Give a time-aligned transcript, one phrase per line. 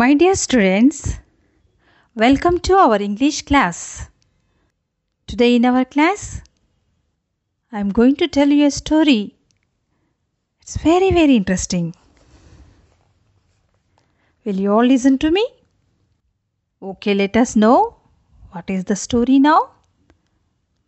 [0.00, 1.18] My dear students,
[2.14, 4.08] welcome to our English class.
[5.26, 6.40] Today in our class,
[7.72, 9.34] I am going to tell you a story.
[10.60, 11.96] It's very, very interesting.
[14.44, 15.44] Will you all listen to me?
[16.80, 17.96] Okay, let us know
[18.52, 19.70] what is the story now.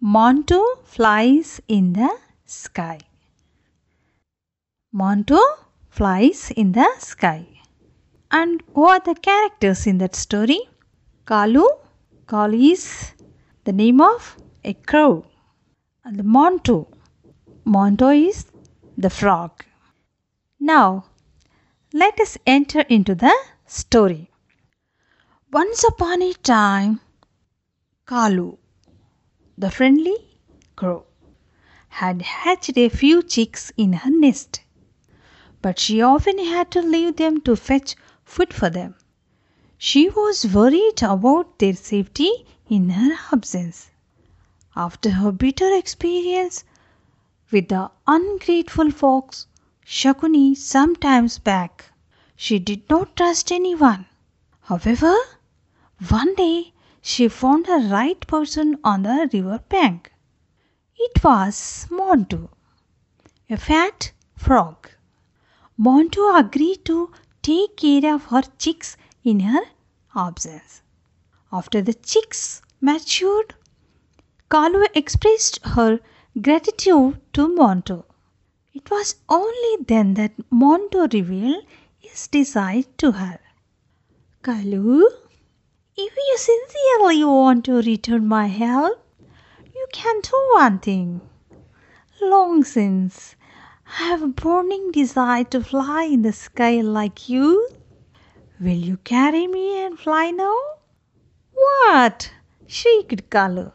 [0.01, 2.17] Montu flies in the
[2.47, 3.01] sky.
[4.95, 5.41] Montu
[5.89, 7.60] flies in the sky.
[8.31, 10.61] And who are the characters in that story?
[11.27, 11.67] Kalu.
[12.27, 13.13] Kalu is
[13.65, 15.27] the name of a crow.
[16.05, 16.87] And Montu.
[17.67, 18.47] Montu is
[18.97, 19.65] the frog.
[20.61, 21.07] Now,
[21.93, 23.35] let us enter into the
[23.67, 24.31] story.
[25.53, 27.01] Once upon a time,
[28.07, 28.59] Kalu,
[29.59, 30.17] the friendly
[30.77, 31.05] crow,
[31.89, 34.63] had hatched a few chicks in her nest,
[35.61, 37.97] but she often had to leave them to fetch
[38.31, 38.95] food for them.
[39.77, 42.31] She was worried about their safety
[42.69, 43.91] in her absence.
[44.77, 46.65] After her bitter experience
[47.51, 49.47] with the ungrateful fox,
[49.85, 51.87] Shakuni, some times back,
[52.37, 54.07] she did not trust anyone.
[54.61, 55.15] However,
[56.09, 60.13] one day she found the right person on the river bank.
[60.97, 62.49] It was Montu,
[63.49, 64.89] a fat frog.
[65.79, 67.11] Montu agreed to
[67.43, 69.63] take care of her chicks in her
[70.15, 70.83] absence.
[71.53, 73.55] After the chicks matured,
[74.51, 76.01] Kalu expressed her
[76.41, 78.05] gratitude to Montu.
[78.73, 81.65] It was only then that Montu revealed
[81.99, 83.39] his desire to her.
[84.43, 85.05] Kalu,
[85.97, 89.05] if you sincerely want to return my help,
[89.75, 91.21] you can do one thing.
[92.23, 93.35] Long since,
[93.99, 97.69] I have a burning desire to fly in the sky like you.
[98.61, 100.57] Will you carry me and fly now?
[101.53, 102.31] What?
[102.69, 103.73] shrieked Kalu.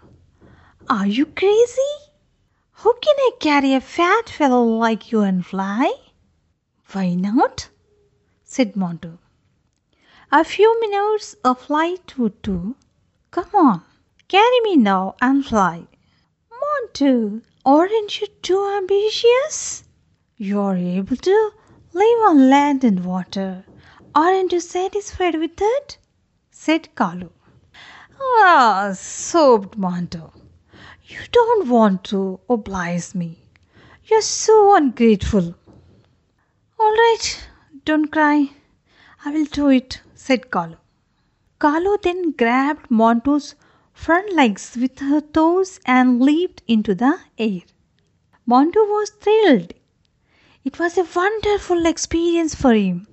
[0.88, 1.96] Are you crazy?
[2.72, 5.92] How can I carry a fat fellow like you and fly?
[6.94, 7.68] Why not?
[8.46, 9.18] said Montu.
[10.32, 12.78] A few minutes of flight would do.
[13.32, 13.84] Come on,
[14.30, 15.88] carry me now and fly.
[16.50, 19.84] Montu, aren't you too ambitious?
[20.38, 21.52] You're able to
[21.94, 23.64] live on land and water.
[24.14, 25.98] Aren't you satisfied with that?
[26.52, 27.30] said Kalu.
[28.20, 30.34] Ah, sobbed Montu.
[31.06, 33.44] You don't want to oblige me.
[34.04, 35.56] You're so ungrateful.
[36.78, 37.48] All right,
[37.86, 38.50] don't cry.
[39.24, 40.76] I will do it, said Kalu.
[41.62, 43.56] Kalu then grabbed Montu's
[43.94, 47.62] front legs with her toes and leaped into the air.
[48.46, 49.74] Montu was thrilled.
[50.66, 53.06] It was a wonderful experience for him.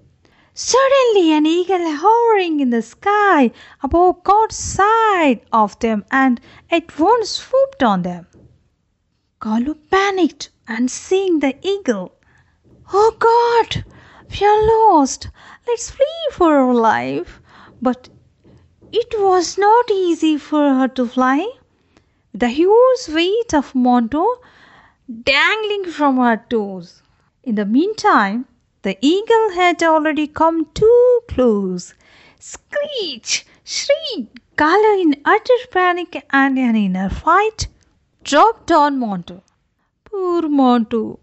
[0.54, 3.50] Suddenly, an eagle hovering in the sky
[3.82, 8.26] above caught sight of them and at once swooped on them.
[9.42, 12.14] Kalu panicked and seeing the eagle.
[12.90, 13.84] Oh God,
[14.30, 15.28] we are lost.
[15.66, 17.38] Let's flee for our life.
[17.82, 18.08] But
[18.92, 21.46] it was not easy for her to fly.
[22.32, 24.26] The huge weight of Montu
[25.22, 27.02] dangling from her toes.
[27.44, 28.46] In the meantime,
[28.82, 31.92] the eagle had already come too close.
[32.38, 33.44] Screech!
[33.64, 34.28] Shriek!
[34.56, 37.66] Kalu in utter panic and an inner fight
[38.22, 39.40] dropped on Montu.
[40.04, 41.18] Poor Montu!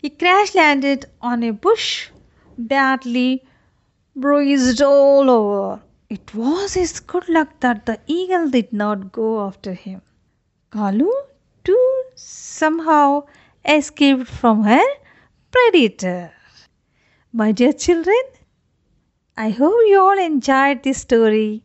[0.00, 2.08] He crash landed on a bush,
[2.56, 3.44] badly
[4.16, 5.82] bruised all over.
[6.08, 10.00] It was his good luck that the eagle did not go after him.
[10.72, 11.12] Kalu,
[11.64, 13.24] too, somehow
[13.62, 14.82] escaped from her
[15.50, 16.32] predator.
[17.32, 18.22] My dear children,
[19.36, 21.62] I hope you all enjoyed this story.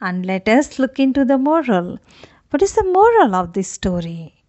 [0.00, 1.98] And let us look into the moral.
[2.50, 4.44] What is the moral of this story?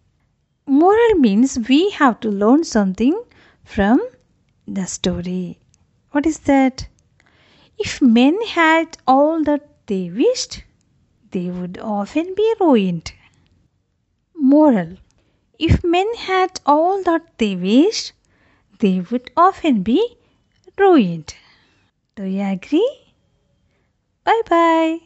[0.66, 3.22] Moral means we have to learn something
[3.64, 4.00] from
[4.66, 5.58] the story.
[6.10, 6.88] What is that?
[7.78, 10.64] If men had all that they wished,
[11.30, 13.12] they would often be ruined.
[14.34, 14.96] Moral
[15.58, 18.12] If men had all that they wished,
[18.78, 20.16] they would often be
[20.78, 21.34] ruined.
[22.16, 22.98] Do you agree?
[24.24, 25.00] Bye bye.